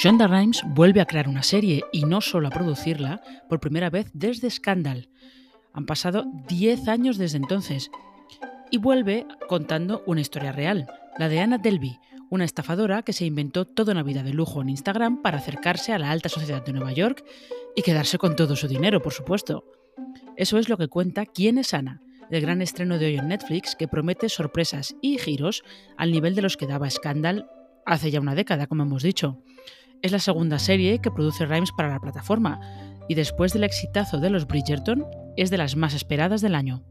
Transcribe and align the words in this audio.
Shonda 0.00 0.28
Rhimes 0.28 0.62
vuelve 0.64 1.00
a 1.00 1.06
crear 1.06 1.28
una 1.28 1.42
serie 1.42 1.82
y 1.90 2.04
no 2.04 2.20
solo 2.20 2.46
a 2.46 2.52
producirla, 2.52 3.20
por 3.48 3.58
primera 3.58 3.90
vez 3.90 4.08
desde 4.14 4.48
Scandal. 4.48 5.08
Han 5.72 5.86
pasado 5.86 6.24
10 6.46 6.86
años 6.86 7.18
desde 7.18 7.38
entonces. 7.38 7.90
Y 8.70 8.78
vuelve 8.78 9.26
contando 9.48 10.04
una 10.06 10.20
historia 10.20 10.52
real, 10.52 10.86
la 11.18 11.28
de 11.28 11.40
Anna 11.40 11.58
Delvey, 11.58 11.98
una 12.30 12.44
estafadora 12.44 13.02
que 13.02 13.12
se 13.12 13.26
inventó 13.26 13.64
toda 13.64 13.90
una 13.90 14.04
vida 14.04 14.22
de 14.22 14.32
lujo 14.32 14.62
en 14.62 14.68
Instagram 14.68 15.20
para 15.20 15.38
acercarse 15.38 15.92
a 15.92 15.98
la 15.98 16.12
alta 16.12 16.28
sociedad 16.28 16.64
de 16.64 16.74
Nueva 16.74 16.92
York 16.92 17.24
y 17.74 17.82
quedarse 17.82 18.18
con 18.18 18.36
todo 18.36 18.54
su 18.54 18.68
dinero, 18.68 19.02
por 19.02 19.12
supuesto. 19.12 19.64
Eso 20.36 20.58
es 20.58 20.68
lo 20.68 20.76
que 20.76 20.86
cuenta 20.86 21.26
Quién 21.26 21.58
es 21.58 21.74
Ana, 21.74 22.02
el 22.30 22.40
gran 22.40 22.62
estreno 22.62 22.98
de 22.98 23.06
hoy 23.06 23.16
en 23.16 23.26
Netflix 23.26 23.74
que 23.74 23.88
promete 23.88 24.28
sorpresas 24.28 24.94
y 25.02 25.18
giros 25.18 25.64
al 25.96 26.12
nivel 26.12 26.36
de 26.36 26.42
los 26.42 26.56
que 26.56 26.68
daba 26.68 26.88
Scandal 26.88 27.50
hace 27.84 28.12
ya 28.12 28.20
una 28.20 28.36
década, 28.36 28.68
como 28.68 28.84
hemos 28.84 29.02
dicho. 29.02 29.42
Es 30.00 30.12
la 30.12 30.20
segunda 30.20 30.60
serie 30.60 31.00
que 31.00 31.10
produce 31.10 31.44
Rhymes 31.44 31.72
para 31.72 31.88
la 31.88 31.98
plataforma 31.98 32.60
y 33.08 33.14
después 33.14 33.52
del 33.52 33.64
exitazo 33.64 34.18
de 34.18 34.30
los 34.30 34.46
Bridgerton 34.46 35.04
es 35.36 35.50
de 35.50 35.58
las 35.58 35.74
más 35.74 35.92
esperadas 35.92 36.40
del 36.40 36.54
año. 36.54 36.84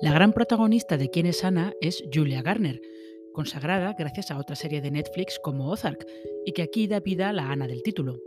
La 0.00 0.12
gran 0.12 0.32
protagonista 0.32 0.96
de 0.96 1.10
Quién 1.10 1.26
es 1.26 1.42
Ana 1.42 1.72
es 1.80 2.04
Julia 2.12 2.42
Garner, 2.42 2.80
consagrada 3.34 3.92
gracias 3.98 4.30
a 4.30 4.38
otra 4.38 4.56
serie 4.56 4.80
de 4.80 4.90
Netflix 4.90 5.38
como 5.38 5.68
Ozark, 5.68 6.06
y 6.46 6.52
que 6.52 6.62
aquí 6.62 6.86
da 6.86 7.00
vida 7.00 7.28
a 7.28 7.32
la 7.34 7.50
Ana 7.50 7.66
del 7.66 7.82
título. 7.82 8.20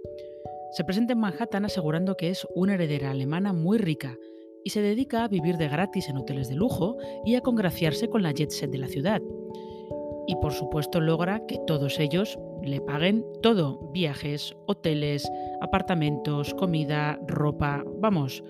Se 0.74 0.84
presenta 0.84 1.14
en 1.14 1.20
Manhattan 1.20 1.66
asegurando 1.66 2.16
que 2.16 2.30
es 2.30 2.46
una 2.54 2.76
heredera 2.76 3.10
alemana 3.10 3.54
muy 3.54 3.78
rica 3.80 4.16
y 4.64 4.70
se 4.70 4.82
dedica 4.82 5.24
a 5.24 5.28
vivir 5.30 5.58
de 5.58 5.70
gratis 5.70 6.10
en 6.10 6.18
hoteles 6.18 6.50
de 6.50 6.56
lujo 6.56 6.98
y 7.26 7.36
a 7.36 7.42
congraciarse 7.42 8.10
con 8.10 8.22
la 8.22 8.34
jet 8.34 8.52
set 8.52 8.70
de 8.70 8.78
la 8.78 8.88
ciudad. 8.88 9.22
Y 10.28 10.36
por 10.36 10.52
supuesto 10.52 11.00
logra 11.00 11.46
que 11.48 11.58
todos 11.66 12.00
ellos 12.00 12.38
le 12.62 12.82
paguen 12.82 13.26
todo, 13.42 13.80
viajes, 13.94 14.54
hoteles, 14.66 15.32
apartamentos, 15.62 16.54
comida, 16.54 17.18
ropa, 17.26 17.86
vamos, 18.00 18.44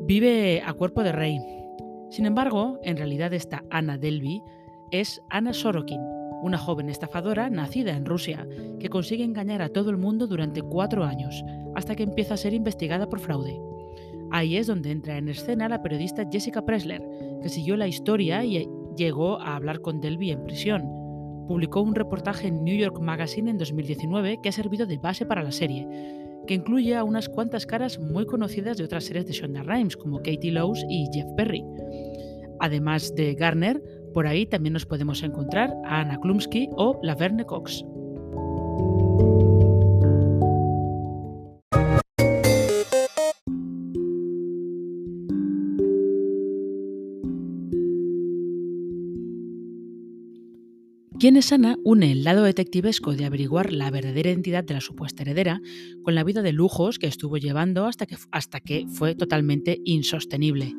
vive 0.00 0.62
a 0.66 0.72
cuerpo 0.72 1.04
de 1.04 1.12
rey. 1.12 1.38
Sin 2.10 2.26
embargo, 2.26 2.80
en 2.82 2.96
realidad 2.96 3.32
esta 3.32 3.64
Ana 3.70 3.98
Delby 3.98 4.42
es 4.90 5.22
Anna 5.30 5.52
Sorokin, 5.52 6.00
una 6.42 6.58
joven 6.58 6.88
estafadora 6.88 7.50
nacida 7.50 7.96
en 7.96 8.04
Rusia, 8.04 8.46
que 8.78 8.88
consigue 8.88 9.24
engañar 9.24 9.62
a 9.62 9.68
todo 9.68 9.90
el 9.90 9.96
mundo 9.96 10.26
durante 10.26 10.62
cuatro 10.62 11.04
años, 11.04 11.44
hasta 11.74 11.94
que 11.94 12.02
empieza 12.02 12.34
a 12.34 12.38
ser 12.38 12.54
investigada 12.54 13.08
por 13.08 13.20
fraude. 13.20 13.60
Ahí 14.30 14.56
es 14.56 14.66
donde 14.66 14.90
entra 14.90 15.18
en 15.18 15.28
escena 15.28 15.68
la 15.68 15.82
periodista 15.82 16.28
Jessica 16.30 16.64
Pressler, 16.64 17.02
que 17.42 17.48
siguió 17.48 17.76
la 17.76 17.88
historia 17.88 18.44
y 18.44 18.68
llegó 18.96 19.40
a 19.40 19.56
hablar 19.56 19.80
con 19.80 20.00
Delby 20.00 20.30
en 20.30 20.44
prisión. 20.44 20.82
Publicó 21.46 21.80
un 21.80 21.94
reportaje 21.94 22.48
en 22.48 22.64
New 22.64 22.76
York 22.76 22.98
Magazine 23.00 23.50
en 23.50 23.58
2019 23.58 24.40
que 24.42 24.48
ha 24.48 24.52
servido 24.52 24.86
de 24.86 24.98
base 24.98 25.26
para 25.26 25.44
la 25.44 25.52
serie, 25.52 25.86
que 26.46 26.54
incluye 26.54 26.96
a 26.96 27.04
unas 27.04 27.28
cuantas 27.28 27.66
caras 27.66 27.98
muy 28.00 28.26
conocidas 28.26 28.76
de 28.78 28.84
otras 28.84 29.04
series 29.04 29.26
de 29.26 29.32
Shonda 29.32 29.62
Rhimes, 29.62 29.96
como 29.96 30.18
Katie 30.18 30.52
Lowes 30.52 30.84
y 30.88 31.08
Jeff 31.12 31.26
Perry. 31.36 31.64
Además 32.58 33.14
de 33.14 33.34
Garner, 33.34 33.82
por 34.16 34.26
ahí 34.26 34.46
también 34.46 34.72
nos 34.72 34.86
podemos 34.86 35.22
encontrar 35.22 35.74
a 35.84 36.00
Anna 36.00 36.18
Klumsky 36.18 36.70
o 36.72 36.98
Laverne 37.02 37.44
Cox. 37.44 37.84
¿Quién 51.20 51.36
es 51.36 51.52
Ana? 51.52 51.76
une 51.84 52.10
el 52.10 52.24
lado 52.24 52.44
detectivesco 52.44 53.12
de 53.12 53.26
averiguar 53.26 53.70
la 53.70 53.90
verdadera 53.90 54.30
identidad 54.30 54.64
de 54.64 54.72
la 54.72 54.80
supuesta 54.80 55.24
heredera 55.24 55.60
con 56.02 56.14
la 56.14 56.24
vida 56.24 56.40
de 56.40 56.54
lujos 56.54 56.98
que 56.98 57.06
estuvo 57.06 57.36
llevando 57.36 57.84
hasta 57.84 58.06
que, 58.06 58.16
hasta 58.30 58.60
que 58.60 58.86
fue 58.88 59.14
totalmente 59.14 59.82
insostenible. 59.84 60.74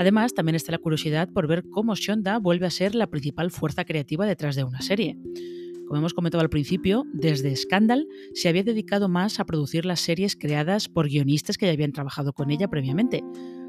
Además, 0.00 0.32
también 0.32 0.56
está 0.56 0.72
la 0.72 0.78
curiosidad 0.78 1.28
por 1.28 1.46
ver 1.46 1.62
cómo 1.68 1.94
Shonda 1.94 2.38
vuelve 2.38 2.64
a 2.64 2.70
ser 2.70 2.94
la 2.94 3.08
principal 3.08 3.50
fuerza 3.50 3.84
creativa 3.84 4.24
detrás 4.24 4.56
de 4.56 4.64
una 4.64 4.80
serie. 4.80 5.18
Como 5.86 5.98
hemos 5.98 6.14
comentado 6.14 6.40
al 6.40 6.48
principio, 6.48 7.04
desde 7.12 7.54
Scandal 7.54 8.08
se 8.32 8.48
había 8.48 8.62
dedicado 8.62 9.10
más 9.10 9.40
a 9.40 9.44
producir 9.44 9.84
las 9.84 10.00
series 10.00 10.36
creadas 10.36 10.88
por 10.88 11.06
guionistas 11.06 11.58
que 11.58 11.66
ya 11.66 11.72
habían 11.72 11.92
trabajado 11.92 12.32
con 12.32 12.50
ella 12.50 12.68
previamente, 12.68 13.22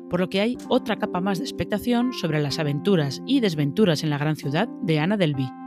por 0.09 0.21
lo 0.21 0.29
que 0.29 0.39
hay 0.39 0.57
otra 0.69 0.97
capa 0.97 1.19
más 1.19 1.39
de 1.39 1.43
expectación 1.43 2.13
sobre 2.13 2.39
las 2.39 2.59
aventuras 2.59 3.21
y 3.27 3.41
desventuras 3.41 4.01
en 4.01 4.09
la 4.09 4.17
gran 4.17 4.37
ciudad 4.37 4.69
de 4.83 4.99
Anna 4.99 5.17
Delvey. 5.17 5.60